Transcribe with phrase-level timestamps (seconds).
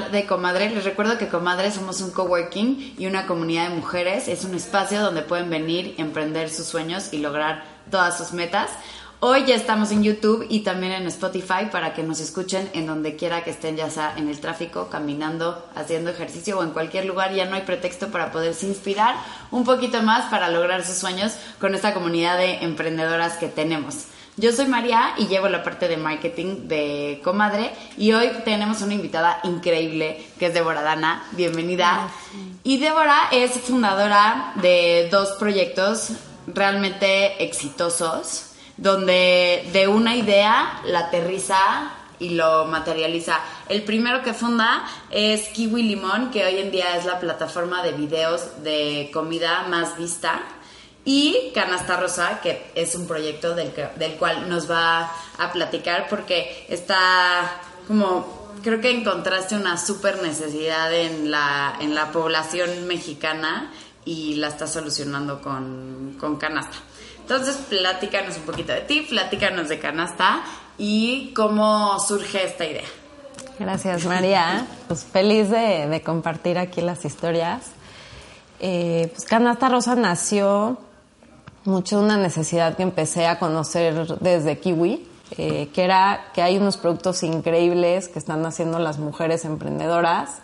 [0.00, 0.70] de Comadre.
[0.70, 4.28] Les recuerdo que Comadre somos un coworking y una comunidad de mujeres.
[4.28, 8.70] Es un espacio donde pueden venir, emprender sus sueños y lograr todas sus metas.
[9.20, 13.14] Hoy ya estamos en YouTube y también en Spotify para que nos escuchen en donde
[13.14, 17.32] quiera que estén, ya sea en el tráfico, caminando, haciendo ejercicio o en cualquier lugar.
[17.32, 19.14] Ya no hay pretexto para poderse inspirar
[19.52, 24.06] un poquito más para lograr sus sueños con esta comunidad de emprendedoras que tenemos.
[24.38, 28.94] Yo soy María y llevo la parte de marketing de Comadre y hoy tenemos una
[28.94, 31.22] invitada increíble que es Débora Dana.
[31.32, 32.08] Bienvenida.
[32.64, 36.12] Y Débora es fundadora de dos proyectos
[36.46, 43.38] realmente exitosos donde de una idea la aterriza y lo materializa.
[43.68, 47.92] El primero que funda es Kiwi Limón, que hoy en día es la plataforma de
[47.92, 50.40] videos de comida más vista
[51.04, 56.66] y Canasta Rosa, que es un proyecto del, del cual nos va a platicar porque
[56.68, 63.72] está como, creo que encontraste una súper necesidad en la, en la población mexicana
[64.04, 66.76] y la está solucionando con, con Canasta.
[67.18, 70.42] Entonces, platícanos un poquito de ti, platícanos de Canasta
[70.78, 72.88] y cómo surge esta idea.
[73.58, 74.66] Gracias, María.
[74.88, 77.70] Pues feliz de, de compartir aquí las historias.
[78.60, 80.78] Eh, pues Canasta Rosa nació
[81.64, 86.76] mucho una necesidad que empecé a conocer desde Kiwi, eh, que era que hay unos
[86.76, 90.40] productos increíbles que están haciendo las mujeres emprendedoras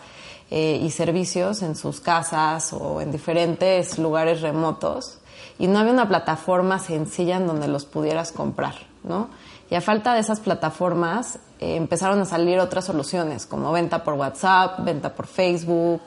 [0.51, 5.19] eh, y servicios en sus casas o en diferentes lugares remotos
[5.59, 9.29] y no había una plataforma sencilla en donde los pudieras comprar, ¿no?
[9.71, 14.15] Y a falta de esas plataformas eh, empezaron a salir otras soluciones como venta por
[14.15, 16.01] WhatsApp, venta por Facebook,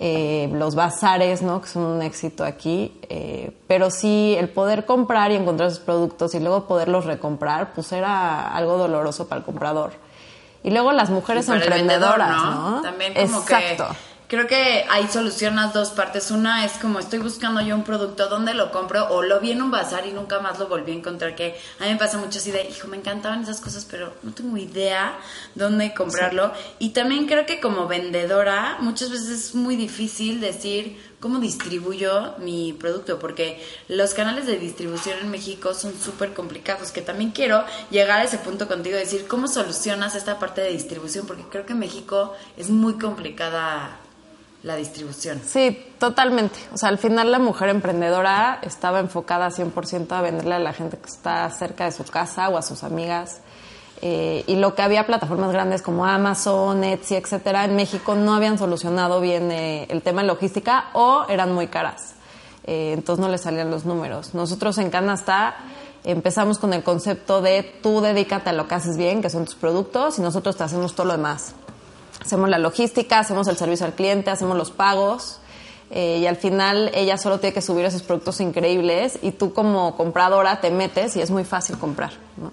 [0.00, 1.60] eh, los bazares, ¿no?
[1.60, 2.98] Que son un éxito aquí.
[3.08, 7.92] Eh, pero sí, el poder comprar y encontrar esos productos y luego poderlos recomprar, pues
[7.92, 9.92] era algo doloroso para el comprador.
[10.62, 12.82] Y luego las mujeres emprendedoras, ¿no?
[12.82, 13.86] También como Exacto
[14.28, 16.30] creo que hay solución las dos partes.
[16.30, 19.08] Una es como estoy buscando yo un producto, ¿dónde lo compro?
[19.08, 21.34] O lo vi en un bazar y nunca más lo volví a encontrar.
[21.34, 24.32] Que a mí me pasa mucho así de, hijo, me encantaban esas cosas, pero no
[24.32, 25.18] tengo idea
[25.54, 26.52] dónde comprarlo.
[26.78, 32.74] Y también creo que como vendedora, muchas veces es muy difícil decir cómo distribuyo mi
[32.74, 38.20] producto, porque los canales de distribución en México son súper complicados, que también quiero llegar
[38.20, 41.80] a ese punto contigo, decir cómo solucionas esta parte de distribución, porque creo que en
[41.80, 43.98] México es muy complicada
[44.62, 45.40] la distribución.
[45.44, 46.58] Sí, totalmente.
[46.72, 50.98] O sea, al final la mujer emprendedora estaba enfocada 100% a venderle a la gente
[50.98, 53.40] que está cerca de su casa o a sus amigas.
[54.00, 58.58] Eh, y lo que había plataformas grandes como Amazon, Etsy, etcétera, en México no habían
[58.58, 62.14] solucionado bien eh, el tema de logística o eran muy caras.
[62.64, 64.34] Eh, entonces no le salían los números.
[64.34, 65.56] Nosotros en Canasta
[66.04, 69.56] empezamos con el concepto de tú dedícate a lo que haces bien, que son tus
[69.56, 71.54] productos, y nosotros te hacemos todo lo demás
[72.28, 75.40] hacemos la logística, hacemos el servicio al cliente, hacemos los pagos.
[75.90, 79.96] Eh, y al final ella solo tiene que subir esos productos increíbles y tú como
[79.96, 82.12] compradora te metes y es muy fácil comprar.
[82.36, 82.52] ¿no?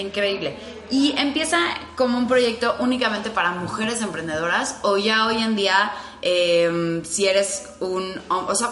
[0.00, 0.56] Increíble.
[0.90, 1.58] ¿Y empieza
[1.96, 7.68] como un proyecto únicamente para mujeres emprendedoras o ya hoy en día em, si eres
[7.80, 8.18] un...
[8.30, 8.70] O sea,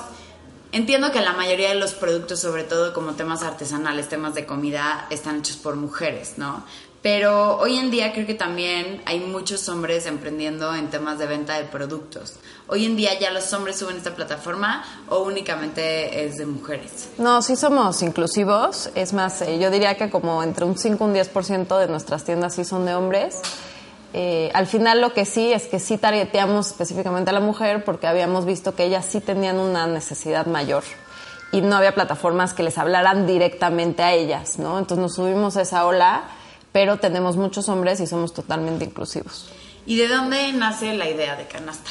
[0.72, 5.06] entiendo que la mayoría de los productos, sobre todo como temas artesanales, temas de comida,
[5.10, 6.64] están hechos por mujeres, ¿no?
[7.02, 11.56] Pero hoy en día creo que también hay muchos hombres emprendiendo en temas de venta
[11.56, 12.34] de productos.
[12.66, 17.08] Hoy en día ya los hombres suben esta plataforma o únicamente es de mujeres.
[17.16, 18.90] No, sí somos inclusivos.
[18.94, 22.24] Es más, eh, yo diría que como entre un 5 y un 10% de nuestras
[22.24, 23.40] tiendas sí son de hombres.
[24.12, 28.08] Eh, al final lo que sí es que sí targeteamos específicamente a la mujer porque
[28.08, 30.82] habíamos visto que ellas sí tenían una necesidad mayor
[31.52, 34.78] y no había plataformas que les hablaran directamente a ellas, ¿no?
[34.78, 36.24] Entonces nos subimos a esa ola
[36.72, 39.50] pero tenemos muchos hombres y somos totalmente inclusivos.
[39.86, 41.90] ¿Y de dónde nace la idea de canasta?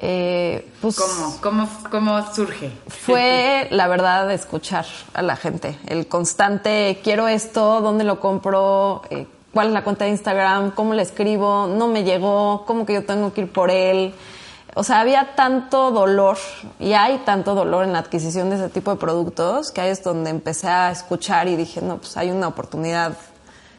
[0.00, 0.96] Eh, pues,
[1.40, 2.70] ¿Cómo, cómo, surge?
[2.86, 5.78] Fue, la verdad, escuchar a la gente.
[5.86, 9.02] El constante, quiero esto, ¿dónde lo compro?
[9.10, 10.70] Eh, ¿Cuál es la cuenta de Instagram?
[10.72, 11.66] ¿Cómo le escribo?
[11.66, 12.64] ¿No me llegó?
[12.66, 14.14] ¿Cómo que yo tengo que ir por él?
[14.74, 16.38] O sea, había tanto dolor
[16.78, 20.04] y hay tanto dolor en la adquisición de ese tipo de productos que ahí es
[20.04, 23.16] donde empecé a escuchar y dije, no, pues hay una oportunidad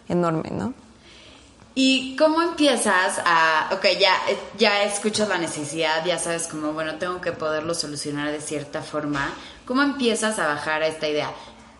[0.10, 0.74] enorme, ¿no?
[1.76, 4.14] ¿Y cómo empiezas a, ok, ya,
[4.58, 9.32] ya escuchas la necesidad, ya sabes como, bueno, tengo que poderlo solucionar de cierta forma,
[9.66, 11.32] ¿cómo empiezas a bajar a esta idea?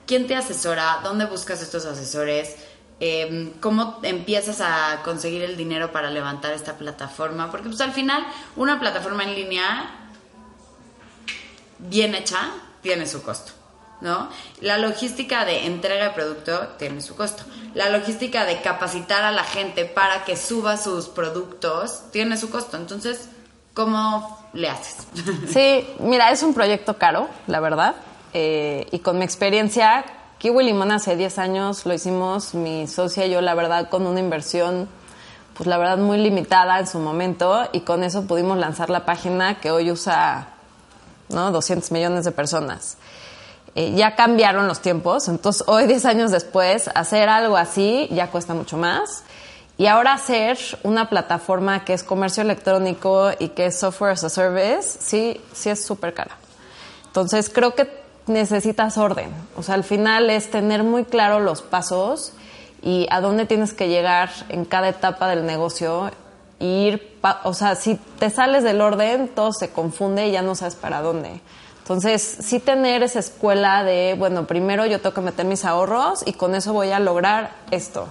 [0.06, 1.02] ¿Quién te asesora?
[1.04, 2.56] ¿Dónde buscas estos asesores?
[3.02, 7.52] Em, ¿Cómo empiezas a conseguir el dinero para levantar esta plataforma?
[7.52, 8.26] Porque pues al final
[8.56, 10.10] una plataforma en línea
[11.78, 12.52] bien hecha
[12.82, 13.59] tiene su costo.
[14.02, 14.30] ¿No?
[14.62, 17.44] La logística de entrega de producto tiene su costo.
[17.74, 22.78] La logística de capacitar a la gente para que suba sus productos tiene su costo.
[22.78, 23.30] Entonces,
[23.74, 25.08] ¿cómo le haces?
[25.50, 27.96] Sí, mira, es un proyecto caro, la verdad.
[28.34, 30.06] Eh, y con mi experiencia,
[30.38, 34.20] Kiwi Limón hace 10 años lo hicimos mi socia y yo, la verdad, con una
[34.20, 34.88] inversión,
[35.56, 37.68] pues la verdad, muy limitada en su momento.
[37.74, 40.54] Y con eso pudimos lanzar la página que hoy usa
[41.30, 41.52] ¿no?
[41.52, 42.98] 200 millones de personas.
[43.76, 48.54] Eh, ya cambiaron los tiempos, entonces hoy, 10 años después, hacer algo así ya cuesta
[48.54, 49.24] mucho más.
[49.78, 54.30] Y ahora hacer una plataforma que es comercio electrónico y que es software as a
[54.30, 56.36] service, sí, sí es súper cara.
[57.06, 57.90] Entonces creo que
[58.28, 59.30] necesitas orden.
[59.56, 62.34] O sea, al final es tener muy claro los pasos
[62.82, 66.12] y a dónde tienes que llegar en cada etapa del negocio.
[66.60, 70.76] ir, o sea, si te sales del orden, todo se confunde y ya no sabes
[70.76, 71.40] para dónde.
[71.90, 76.34] Entonces, sí tener esa escuela de, bueno, primero yo tengo que meter mis ahorros y
[76.34, 78.08] con eso voy a lograr esto.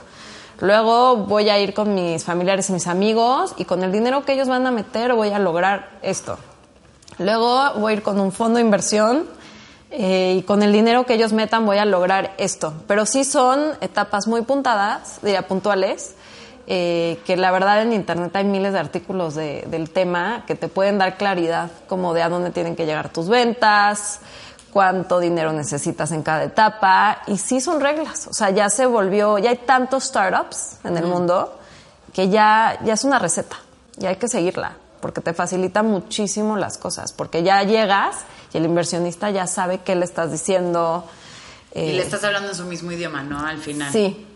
[0.58, 4.32] Luego voy a ir con mis familiares y mis amigos y con el dinero que
[4.32, 6.38] ellos van a meter voy a lograr esto.
[7.20, 9.26] Luego voy a ir con un fondo de inversión
[9.92, 12.74] eh, y con el dinero que ellos metan voy a lograr esto.
[12.88, 16.16] Pero sí son etapas muy puntadas, diría puntuales,
[16.70, 20.98] eh, que la verdad en Internet hay miles de artículos del tema que te pueden
[20.98, 24.20] dar claridad como de a dónde tienen que llegar tus ventas,
[24.70, 29.38] cuánto dinero necesitas en cada etapa y sí son reglas, o sea, ya se volvió,
[29.38, 31.58] ya hay tantos startups en el mundo
[32.12, 33.56] que ya, ya es una receta
[33.98, 38.16] y hay que seguirla porque te facilita muchísimo las cosas, porque ya llegas
[38.52, 41.06] y el inversionista ya sabe qué le estás diciendo.
[41.74, 43.38] y le eh, estás hablando en su mismo idioma, ¿no?
[43.38, 43.90] Al final.
[43.90, 44.26] Sí,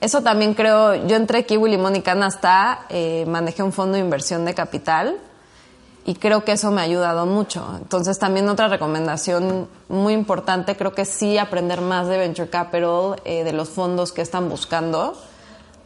[0.00, 4.44] eso también creo, yo entré Kiwi Limón y Canasta, eh, manejé un fondo de inversión
[4.44, 5.16] de capital
[6.04, 7.66] y creo que eso me ha ayudado mucho.
[7.78, 13.42] Entonces también otra recomendación muy importante, creo que sí aprender más de Venture Capital, eh,
[13.42, 15.20] de los fondos que están buscando,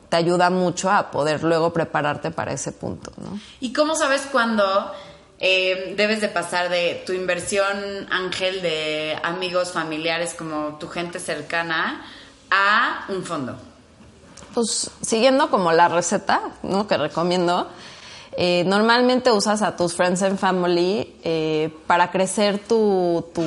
[0.09, 3.12] te ayuda mucho a poder luego prepararte para ese punto.
[3.17, 3.39] ¿no?
[3.61, 4.93] ¿Y cómo sabes cuándo
[5.39, 12.05] eh, debes de pasar de tu inversión ángel de amigos, familiares, como tu gente cercana,
[12.51, 13.70] a un fondo?
[14.55, 16.87] Pues siguiendo como la receta ¿no?
[16.87, 17.69] que recomiendo,
[18.32, 23.43] eh, normalmente usas a tus friends and family eh, para crecer tu, tu,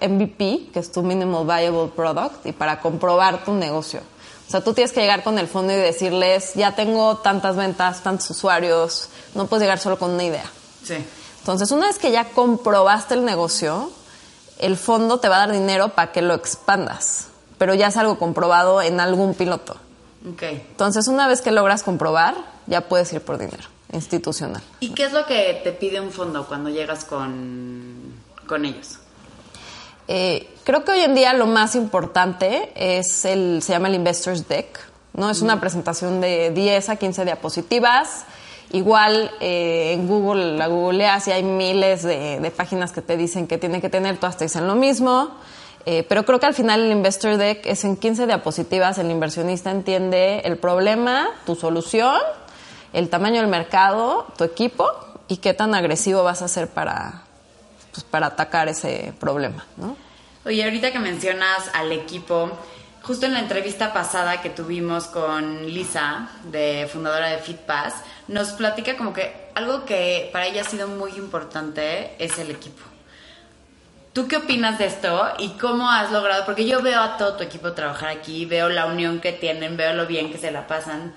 [0.00, 4.00] MVP, que es tu Minimal Viable Product, y para comprobar tu negocio.
[4.46, 8.02] O sea, tú tienes que llegar con el fondo y decirles, ya tengo tantas ventas,
[8.02, 10.44] tantos usuarios, no puedes llegar solo con una idea.
[10.82, 10.96] Sí.
[11.38, 13.90] Entonces, una vez que ya comprobaste el negocio,
[14.58, 17.28] el fondo te va a dar dinero para que lo expandas,
[17.58, 19.76] pero ya es algo comprobado en algún piloto.
[20.32, 20.66] Okay.
[20.70, 22.34] Entonces, una vez que logras comprobar,
[22.66, 24.62] ya puedes ir por dinero institucional.
[24.80, 28.14] ¿Y qué es lo que te pide un fondo cuando llegas con,
[28.46, 28.98] con ellos?
[30.08, 34.48] Eh, creo que hoy en día lo más importante es el, se llama el Investors
[34.48, 34.80] Deck,
[35.14, 35.30] ¿no?
[35.30, 38.24] Es una presentación de 10 a 15 diapositivas.
[38.72, 43.46] Igual eh, en Google, la googleas y hay miles de, de, páginas que te dicen
[43.46, 45.30] que tiene que tener, todas te dicen lo mismo.
[45.86, 49.70] Eh, pero creo que al final el Investor Deck es en 15 diapositivas, el inversionista
[49.70, 52.18] entiende el problema, tu solución,
[52.94, 54.90] el tamaño del mercado, tu equipo
[55.28, 57.24] y qué tan agresivo vas a ser para,
[57.92, 59.66] pues, para atacar ese problema.
[59.76, 59.96] ¿no?
[60.46, 62.50] Oye, ahorita que mencionas al equipo,
[63.02, 67.94] justo en la entrevista pasada que tuvimos con Lisa, de fundadora de FitPass,
[68.28, 72.93] nos platica como que algo que para ella ha sido muy importante es el equipo.
[74.14, 76.44] ¿Tú qué opinas de esto y cómo has logrado?
[76.44, 79.92] Porque yo veo a todo tu equipo trabajar aquí, veo la unión que tienen, veo
[79.92, 81.12] lo bien que se la pasan.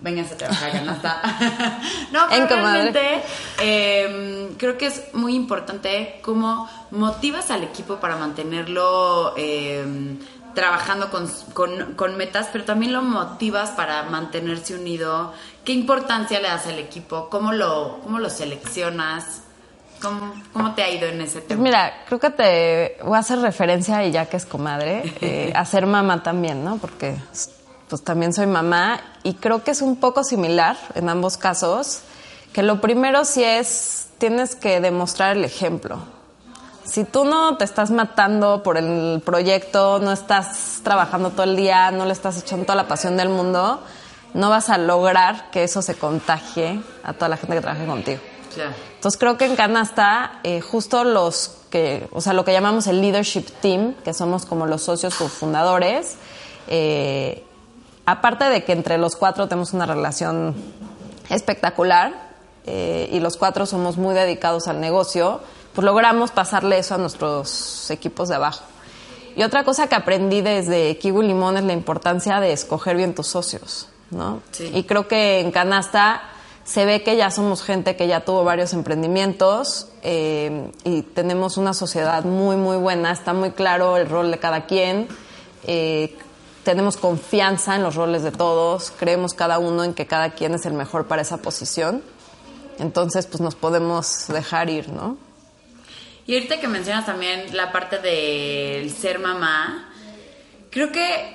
[0.00, 1.22] Vénganse a trabajar, no está.
[2.12, 3.22] no, pero realmente
[3.60, 10.18] em, creo que es muy importante cómo motivas al equipo para mantenerlo em,
[10.52, 15.34] trabajando con, con, con, metas, pero también lo motivas para mantenerse unido.
[15.64, 17.28] ¿Qué importancia le das al equipo?
[17.30, 19.42] ¿Cómo lo, cómo lo seleccionas?
[20.00, 21.62] ¿Cómo, te ha ido en ese pues tema?
[21.62, 25.64] Mira, creo que te voy a hacer referencia, y ya que es comadre, eh, a
[25.64, 26.78] ser mamá también, ¿no?
[26.78, 27.16] Porque
[27.90, 32.02] pues también soy mamá y creo que es un poco similar en ambos casos,
[32.52, 35.98] que lo primero sí es, tienes que demostrar el ejemplo.
[36.84, 41.90] Si tú no te estás matando por el proyecto, no estás trabajando todo el día,
[41.90, 43.80] no le estás echando toda la pasión del mundo,
[44.34, 48.20] no vas a lograr que eso se contagie a toda la gente que trabaje contigo.
[48.94, 53.00] Entonces creo que en Canasta eh, justo los que, o sea, lo que llamamos el
[53.00, 56.16] leadership team, que somos como los socios fundadores,
[56.68, 57.44] eh,
[58.06, 60.54] aparte de que entre los cuatro tenemos una relación
[61.28, 62.30] espectacular
[62.66, 65.40] eh, y los cuatro somos muy dedicados al negocio,
[65.74, 68.64] pues logramos pasarle eso a nuestros equipos de abajo.
[69.36, 73.14] Y Y otra cosa que aprendí desde Kiwi Limón es la importancia de escoger bien
[73.14, 74.42] tus socios, ¿no?
[74.50, 74.70] Sí.
[74.74, 76.20] Y creo que en Canasta
[76.64, 81.74] se ve que ya somos gente que ya tuvo varios emprendimientos eh, y tenemos una
[81.74, 83.12] sociedad muy, muy buena.
[83.12, 85.08] Está muy claro el rol de cada quien.
[85.66, 86.16] Eh,
[86.64, 88.92] tenemos confianza en los roles de todos.
[88.96, 92.02] Creemos cada uno en que cada quien es el mejor para esa posición.
[92.78, 95.16] Entonces, pues nos podemos dejar ir, ¿no?
[96.26, 99.90] Y ahorita que mencionas también la parte del ser mamá,
[100.70, 101.34] creo que,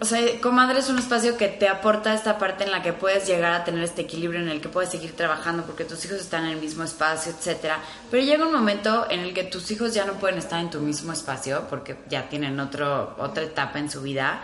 [0.00, 3.26] o sea, Comadre es un espacio que te aporta esta parte en la que puedes
[3.26, 6.44] llegar a tener este equilibrio, en el que puedes seguir trabajando porque tus hijos están
[6.44, 7.78] en el mismo espacio, etcétera.
[8.10, 10.80] Pero llega un momento en el que tus hijos ya no pueden estar en tu
[10.80, 14.42] mismo espacio porque ya tienen otro, otra etapa en su vida.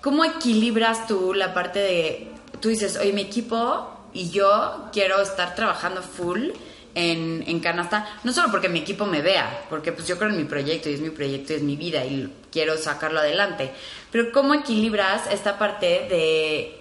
[0.00, 5.54] ¿Cómo equilibras tú la parte de, tú dices, oye, mi equipo y yo quiero estar
[5.54, 6.50] trabajando full?
[6.94, 10.44] En, canasta, no solo porque mi equipo me vea, porque pues yo creo en mi
[10.44, 13.72] proyecto y es mi proyecto y es mi vida y quiero sacarlo adelante,
[14.10, 16.78] pero cómo equilibras esta parte de,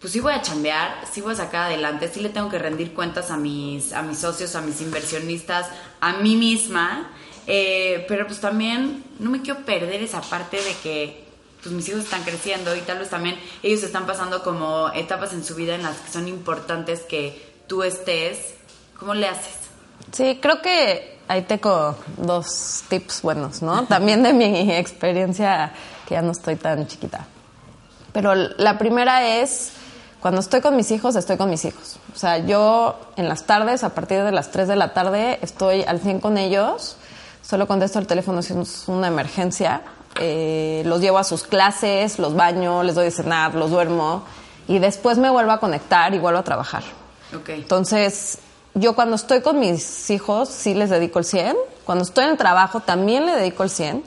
[0.00, 2.92] pues sí voy a chambear, sí voy a sacar adelante, sí le tengo que rendir
[2.92, 5.68] cuentas a mis, a mis socios, a mis inversionistas,
[6.00, 7.10] a mí misma,
[7.46, 11.22] eh, pero pues también no me quiero perder esa parte de que
[11.62, 15.44] pues mis hijos están creciendo y tal vez también ellos están pasando como etapas en
[15.44, 18.54] su vida en las que son importantes que tú estés
[19.02, 19.56] ¿Cómo le haces?
[20.12, 23.84] Sí, creo que ahí tengo dos tips buenos, ¿no?
[23.86, 25.72] También de mi experiencia,
[26.06, 27.26] que ya no estoy tan chiquita.
[28.12, 29.72] Pero la primera es,
[30.20, 31.96] cuando estoy con mis hijos, estoy con mis hijos.
[32.14, 35.82] O sea, yo en las tardes, a partir de las 3 de la tarde, estoy
[35.82, 36.96] al 100 con ellos.
[37.42, 39.82] Solo contesto el teléfono si es una emergencia.
[40.20, 44.22] Eh, los llevo a sus clases, los baño, les doy de cenar, los duermo.
[44.68, 46.84] Y después me vuelvo a conectar y vuelvo a trabajar.
[47.34, 47.62] Okay.
[47.62, 48.38] Entonces,
[48.74, 51.56] yo cuando estoy con mis hijos sí les dedico el 100.
[51.84, 53.98] Cuando estoy en el trabajo también le dedico el 100.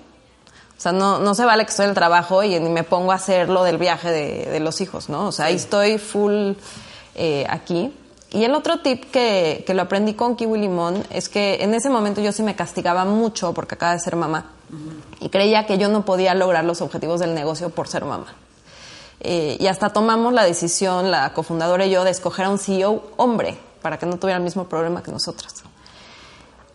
[0.78, 3.16] O sea, no, no se vale que estoy en el trabajo y me pongo a
[3.16, 5.28] hacer lo del viaje de, de los hijos, ¿no?
[5.28, 5.52] O sea, sí.
[5.52, 6.54] ahí estoy full
[7.16, 7.94] eh, aquí.
[8.32, 11.90] Y el otro tip que, que, lo aprendí con Kiwi Limón es que en ese
[11.90, 14.52] momento yo sí me castigaba mucho porque acaba de ser mamá.
[14.70, 15.26] Uh -huh.
[15.26, 18.34] Y creía que yo no podía lograr los objetivos del negocio por ser mamá.
[19.22, 23.04] Eh, y hasta tomamos la decisión, la cofundadora y yo, de escoger a un CEO
[23.16, 25.54] hombre para que no tuviera el mismo problema que nosotras.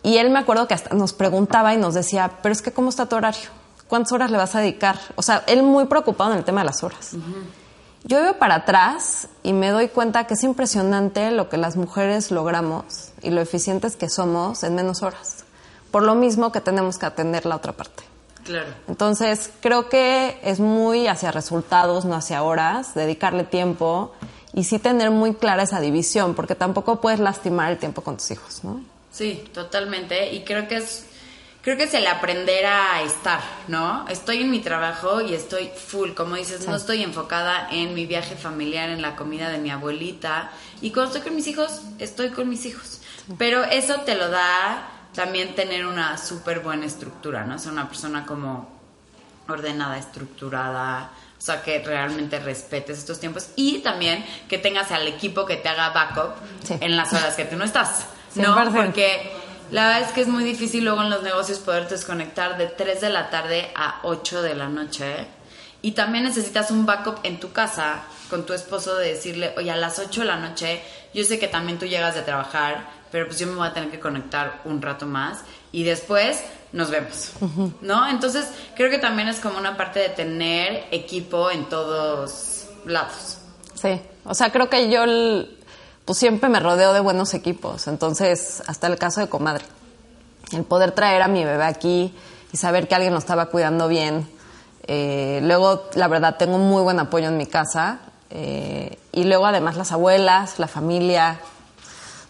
[0.05, 2.89] Y él me acuerdo que hasta nos preguntaba y nos decía, pero es que ¿cómo
[2.89, 3.51] está tu horario?
[3.89, 4.97] ¿Cuántas horas le vas a dedicar?
[5.17, 7.15] O sea, él muy preocupado en el tema de las horas.
[7.15, 8.05] Uh -huh.
[8.05, 12.31] Yo veo para atrás y me doy cuenta que es impresionante lo que las mujeres
[12.31, 15.45] logramos y lo eficientes que somos en menos horas.
[15.91, 18.05] Por lo mismo que tenemos que atender la otra parte.
[18.45, 18.69] Claro.
[18.87, 24.13] Entonces, creo que es muy hacia resultados, no hacia horas, dedicarle tiempo
[24.53, 28.31] y sí tener muy clara esa división, porque tampoco puedes lastimar el tiempo con tus
[28.31, 28.83] hijos, ¿no?
[29.13, 30.33] Sí, totalmente.
[30.33, 31.07] Y creo que es,
[31.63, 34.07] creo que es el aprender a estar, ¿no?
[34.09, 36.69] Estoy en mi trabajo y estoy full, como dices, sí.
[36.69, 40.51] no estoy enfocada en mi viaje familiar, en la comida de mi abuelita.
[40.81, 43.01] Y cuando estoy con mis hijos, estoy con mis hijos.
[43.27, 43.35] Sí.
[43.39, 47.59] Pero eso te lo da también tener una súper buena estructura, ¿no?
[47.59, 48.69] Ser una persona como
[49.49, 55.47] ordenada, estructurada, o sea, que realmente respetes estos tiempos y también que tengas al equipo
[55.47, 56.77] que te haga backup sí.
[56.79, 58.05] en las horas que tú no estás,
[58.35, 58.55] ¿no?
[58.75, 59.33] Porque
[59.71, 63.01] la verdad es que es muy difícil luego en los negocios poder desconectar de 3
[63.01, 65.27] de la tarde a 8 de la noche.
[65.81, 69.77] Y también necesitas un backup en tu casa con tu esposo de decirle, oye, a
[69.77, 70.83] las 8 de la noche,
[71.15, 73.91] yo sé que también tú llegas de trabajar, pero pues yo me voy a tener
[73.91, 75.39] que conectar un rato más
[75.73, 76.43] y después
[76.73, 77.33] nos vemos.
[77.81, 78.09] ¿no?
[78.09, 78.47] Entonces
[78.77, 83.39] creo que también es como una parte de tener equipo en todos lados.
[83.75, 85.05] Sí, o sea, creo que yo
[86.05, 89.65] pues siempre me rodeo de buenos equipos, entonces hasta el caso de comadre,
[90.53, 92.13] el poder traer a mi bebé aquí
[92.53, 94.29] y saber que alguien lo estaba cuidando bien.
[94.87, 98.01] Eh, luego, la verdad, tengo muy buen apoyo en mi casa.
[98.31, 101.39] Eh, y luego, además, las abuelas, la familia.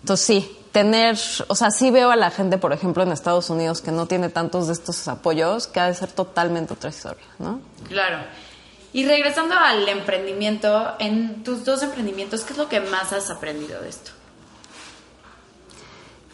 [0.00, 1.16] Entonces, sí, tener,
[1.48, 4.28] o sea, sí veo a la gente, por ejemplo, en Estados Unidos que no tiene
[4.28, 7.60] tantos de estos apoyos, que ha de ser totalmente otra historia, ¿no?
[7.88, 8.18] Claro.
[8.92, 13.80] Y regresando al emprendimiento, en tus dos emprendimientos, ¿qué es lo que más has aprendido
[13.80, 14.10] de esto?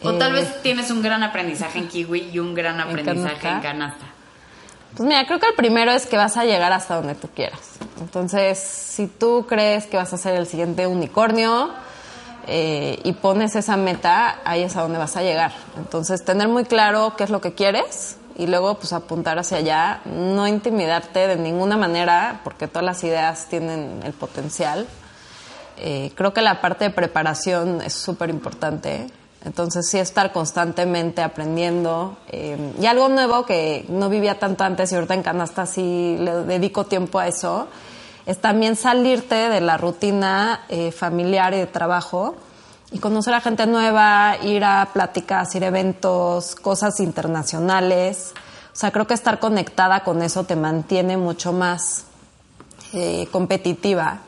[0.01, 3.61] O eh, tal vez tienes un gran aprendizaje en Kiwi y un gran aprendizaje en
[3.61, 4.05] Canasta.
[4.95, 7.77] Pues mira, creo que el primero es que vas a llegar hasta donde tú quieras.
[7.99, 11.71] Entonces, si tú crees que vas a ser el siguiente unicornio,
[12.47, 15.51] eh, y pones esa meta, ahí es a donde vas a llegar.
[15.77, 20.01] Entonces, tener muy claro qué es lo que quieres y luego pues apuntar hacia allá,
[20.05, 24.87] no intimidarte de ninguna manera, porque todas las ideas tienen el potencial.
[25.77, 29.07] Eh, creo que la parte de preparación es súper importante.
[29.43, 32.17] Entonces sí estar constantemente aprendiendo.
[32.29, 36.43] Eh, y algo nuevo que no vivía tanto antes y ahorita en Canasta sí le
[36.43, 37.67] dedico tiempo a eso,
[38.27, 42.35] es también salirte de la rutina eh, familiar y de trabajo
[42.91, 48.33] y conocer a gente nueva, ir a pláticas, ir a eventos, cosas internacionales.
[48.73, 52.03] O sea, creo que estar conectada con eso te mantiene mucho más
[52.91, 54.19] eh, competitiva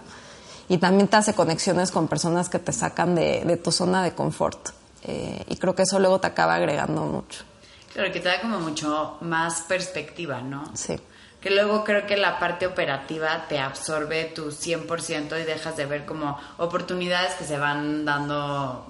[0.69, 4.69] y también te hace conexiones con personas que te sacan de, tu zona de confort.
[5.03, 7.43] Eh, y creo que eso luego te acaba agregando mucho.
[7.91, 10.71] Claro, que te da como mucho más perspectiva, ¿no?
[10.73, 10.97] Sí.
[11.41, 16.05] Que luego creo que la parte operativa te absorbe tu 100% y dejas de ver
[16.05, 18.85] como oportunidades que se van dando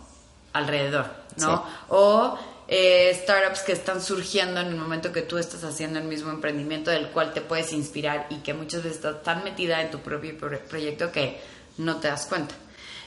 [0.54, 1.06] alrededor,
[1.38, 1.64] ¿no?
[1.90, 6.30] O eh, startups que están surgiendo en el momento que tú estás haciendo el mismo
[6.30, 10.00] emprendimiento del cual te puedes inspirar y que muchas veces estás tan metida en tu
[10.00, 11.42] propio proyecto que
[11.78, 12.54] no te das cuenta.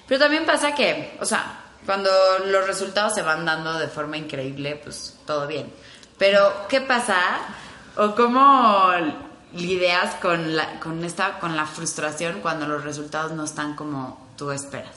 [0.09, 2.11] Pero también pasa que, o sea, cuando
[2.47, 5.73] los resultados se van dando de forma increíble, pues todo bien.
[6.19, 7.41] Pero, ¿qué pasa?
[7.97, 8.91] ¿O cómo
[9.55, 14.51] lidias con la, con esta, con la frustración cuando los resultados no están como tú
[14.51, 14.95] esperas?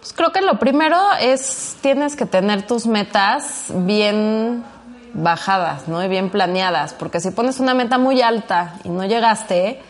[0.00, 4.64] Pues creo que lo primero es, tienes que tener tus metas bien
[5.12, 6.02] bajadas, ¿no?
[6.04, 9.82] Y bien planeadas, porque si pones una meta muy alta y no llegaste,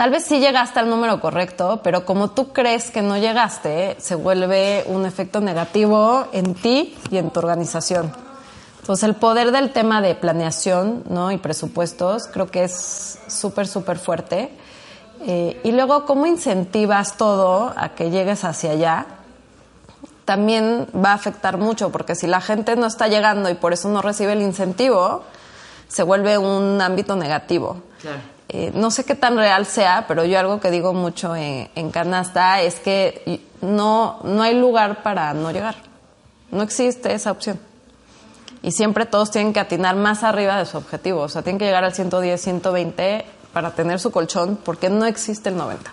[0.00, 4.14] Tal vez sí llegaste al número correcto, pero como tú crees que no llegaste, se
[4.14, 8.10] vuelve un efecto negativo en ti y en tu organización.
[8.90, 11.30] Entonces, el poder del tema de planeación ¿no?
[11.30, 14.50] y presupuestos creo que es súper, súper fuerte.
[15.20, 19.06] Eh, y luego, cómo incentivas todo a que llegues hacia allá,
[20.24, 23.88] también va a afectar mucho, porque si la gente no está llegando y por eso
[23.90, 25.22] no recibe el incentivo,
[25.86, 27.76] se vuelve un ámbito negativo.
[28.02, 28.18] Claro.
[28.48, 32.60] Eh, no sé qué tan real sea, pero yo algo que digo mucho en, Canasta
[32.60, 35.76] es que no, no hay lugar para no llegar.
[36.50, 37.69] No existe esa opción.
[38.62, 41.22] Y siempre todos tienen que atinar más arriba de su objetivo.
[41.22, 45.48] O sea, tienen que llegar al 110, 120 para tener su colchón, porque no existe
[45.48, 45.92] el 90.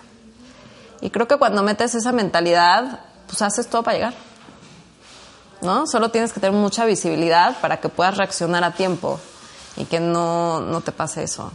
[1.00, 4.14] Y creo que cuando metes esa mentalidad, pues haces todo para llegar.
[5.60, 5.86] ¿No?
[5.86, 9.18] Solo tienes que tener mucha visibilidad para que puedas reaccionar a tiempo
[9.76, 11.52] y que no, no te pase eso.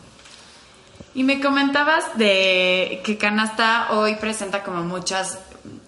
[1.13, 5.39] Y me comentabas de que Canasta hoy presenta como muchas,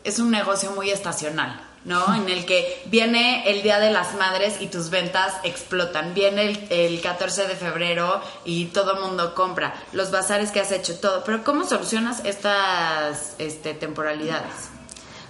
[0.04, 2.14] es un negocio muy estacional, ¿no?
[2.16, 6.14] En el que viene el Día de las Madres y tus ventas explotan.
[6.14, 9.74] Viene el, 14 de febrero y todo mundo compra.
[9.94, 11.24] Los bazares que has hecho, todo.
[11.24, 14.70] Pero ¿cómo solucionas estas este, temporalidades?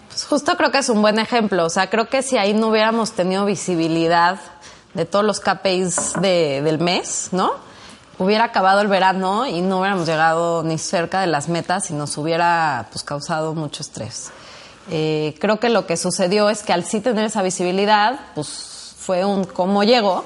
[0.07, 1.65] Pues justo creo que es un buen ejemplo.
[1.65, 4.39] O sea, creo que si ahí no hubiéramos tenido visibilidad
[4.93, 7.65] de todos los KPIs del mes, ¿no?
[8.17, 12.17] hubiera acabado el verano y no hubiéramos llegado ni cerca de las metas y nos
[12.17, 14.31] hubiera pues, causado mucho estrés.
[14.89, 19.25] Eh, creo que lo que sucedió es que al sí tener esa visibilidad, pues fue
[19.25, 20.23] un cómo llego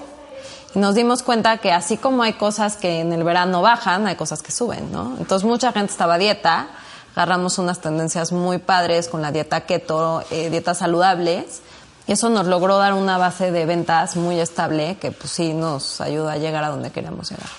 [0.75, 4.15] y nos dimos cuenta que así como hay cosas que en el verano bajan, hay
[4.15, 5.15] cosas que suben, ¿no?
[5.17, 6.67] Entonces mucha gente estaba a dieta,
[7.15, 11.61] agarramos unas tendencias muy padres con la dieta keto, eh, dietas saludables,
[12.07, 16.01] y eso nos logró dar una base de ventas muy estable que pues sí nos
[16.01, 17.49] ayuda a llegar a donde queremos llegar.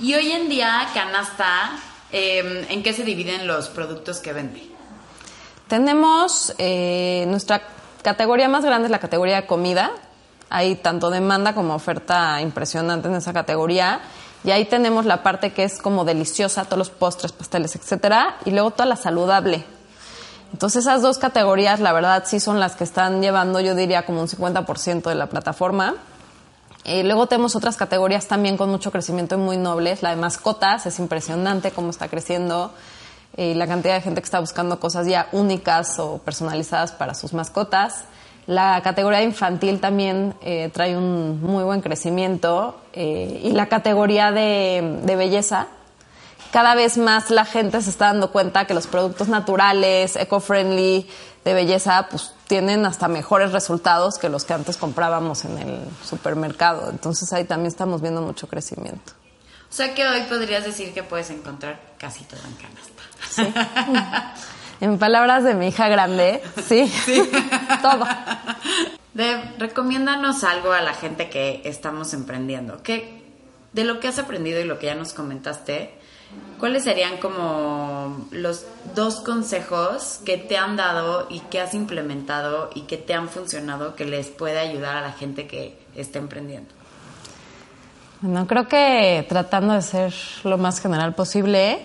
[0.00, 1.78] Y hoy en día, Canasta,
[2.10, 4.71] em, ¿en qué se dividen los productos que vende?
[5.72, 7.62] Tenemos eh, nuestra
[8.02, 9.90] categoría más grande es la categoría de comida.
[10.50, 14.02] Hay tanto demanda como oferta impresionante en esa categoría.
[14.44, 18.50] Y ahí tenemos la parte que es como deliciosa, todos los postres, pasteles, etcétera, y
[18.50, 19.64] luego toda la saludable.
[20.52, 24.20] Entonces esas dos categorías, la verdad, sí son las que están llevando, yo diría, como
[24.20, 25.94] un 50% de la plataforma.
[26.84, 30.02] Eh, luego tenemos otras categorías también con mucho crecimiento y muy nobles.
[30.02, 32.74] La de mascotas es impresionante cómo está creciendo.
[33.36, 37.32] Y la cantidad de gente que está buscando cosas ya únicas o personalizadas para sus
[37.32, 38.04] mascotas.
[38.46, 42.80] La categoría infantil también eh, trae un muy buen crecimiento.
[42.92, 45.68] Eh, y la categoría de, de belleza,
[46.52, 51.08] cada vez más la gente se está dando cuenta que los productos naturales, eco-friendly,
[51.44, 56.90] de belleza, pues tienen hasta mejores resultados que los que antes comprábamos en el supermercado.
[56.90, 59.12] Entonces ahí también estamos viendo mucho crecimiento.
[59.70, 63.01] O sea que hoy podrías decir que puedes encontrar casi todo en canasta.
[63.28, 63.42] Sí.
[64.80, 67.22] en palabras de mi hija grande, sí, sí.
[67.82, 68.06] todo.
[69.14, 72.82] De, recomiéndanos algo a la gente que estamos emprendiendo.
[72.82, 73.22] ¿Qué,
[73.72, 76.02] de lo que has aprendido y lo que ya nos comentaste,
[76.58, 82.82] ¿Cuáles serían como los dos consejos que te han dado y que has implementado y
[82.82, 86.70] que te han funcionado que les puede ayudar a la gente que está emprendiendo?
[88.20, 91.80] Bueno, creo que tratando de ser lo más general posible,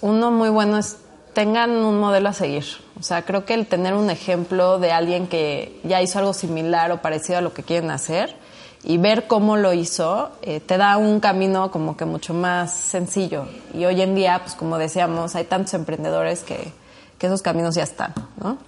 [0.00, 0.98] uno muy bueno es
[1.32, 2.64] tengan un modelo a seguir.
[2.98, 6.90] O sea, creo que el tener un ejemplo de alguien que ya hizo algo similar
[6.90, 8.34] o parecido a lo que quieren hacer
[8.82, 13.46] y ver cómo lo hizo, eh, te da un camino como que mucho más sencillo.
[13.72, 16.72] Y hoy en día, pues como decíamos, hay tantos emprendedores que,
[17.18, 18.58] que esos caminos ya están, ¿no?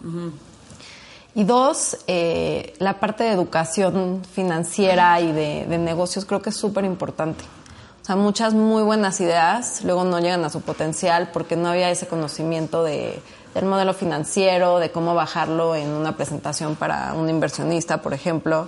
[1.34, 6.56] Y dos, eh, la parte de educación financiera y de, de negocios creo que es
[6.56, 7.44] súper importante.
[8.10, 12.08] Sea, muchas muy buenas ideas luego no llegan a su potencial porque no había ese
[12.08, 13.22] conocimiento de,
[13.54, 18.66] del modelo financiero, de cómo bajarlo en una presentación para un inversionista, por ejemplo.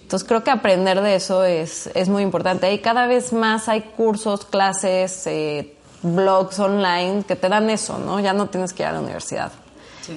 [0.00, 2.72] Entonces creo que aprender de eso es, es muy importante.
[2.72, 8.18] Y cada vez más hay cursos, clases, eh, blogs online que te dan eso, ¿no?
[8.18, 9.52] Ya no tienes que ir a la universidad,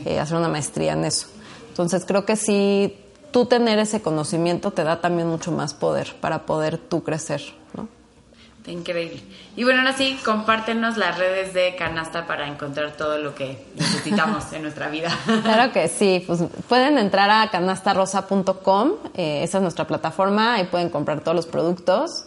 [0.05, 1.27] eh, hacer una maestría en eso.
[1.69, 2.97] Entonces creo que sí,
[3.29, 7.43] tú tener ese conocimiento te da también mucho más poder para poder tú crecer,
[8.67, 9.21] Increíble.
[9.55, 14.51] Y bueno, ahora sí, compártenos las redes de Canasta para encontrar todo lo que necesitamos
[14.53, 15.09] en nuestra vida.
[15.43, 20.89] Claro que sí, pues pueden entrar a canastarosa.com, eh, esa es nuestra plataforma, ahí pueden
[20.89, 22.25] comprar todos los productos.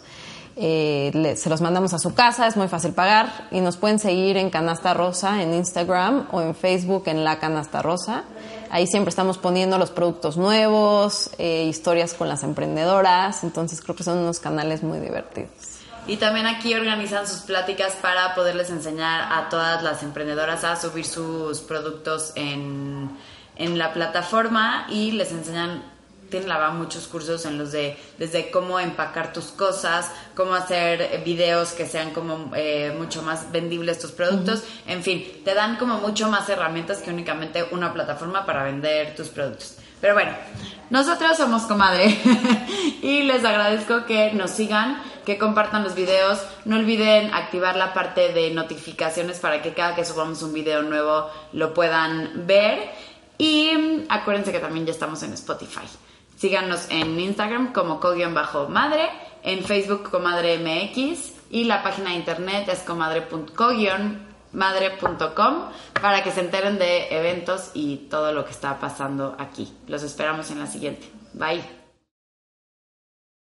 [0.55, 4.35] Eh, se los mandamos a su casa, es muy fácil pagar y nos pueden seguir
[4.35, 8.23] en Canasta Rosa en Instagram o en Facebook en La Canasta Rosa.
[8.69, 14.03] Ahí siempre estamos poniendo los productos nuevos, eh, historias con las emprendedoras, entonces creo que
[14.03, 15.78] son unos canales muy divertidos.
[16.09, 21.05] Y también aquí organizan sus pláticas para poderles enseñar a todas las emprendedoras a subir
[21.05, 23.11] sus productos en,
[23.55, 25.83] en la plataforma y les enseñan
[26.31, 31.73] tienen la muchos cursos en los de desde cómo empacar tus cosas, cómo hacer videos
[31.73, 36.27] que sean como eh, mucho más vendibles tus productos, en fin, te dan como mucho
[36.27, 39.77] más herramientas que únicamente una plataforma para vender tus productos.
[40.01, 40.31] Pero bueno,
[40.89, 42.17] nosotros somos comadre
[43.01, 46.41] y les agradezco que nos sigan, que compartan los videos.
[46.65, 51.29] No olviden activar la parte de notificaciones para que cada que subamos un video nuevo
[51.53, 52.89] lo puedan ver.
[53.37, 55.87] Y acuérdense que también ya estamos en Spotify.
[56.35, 59.09] Síganos en Instagram como co-madre,
[59.43, 65.55] en Facebook comadre MX y la página de internet es comadre.co-madre.com
[66.01, 69.73] para que se enteren de eventos y todo lo que está pasando aquí.
[69.87, 71.11] Los esperamos en la siguiente.
[71.33, 71.78] Bye.